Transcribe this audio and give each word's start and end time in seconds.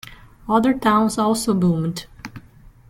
Other 0.49 0.73
towns 0.73 1.19
also 1.19 1.53
boomed. 1.53 2.07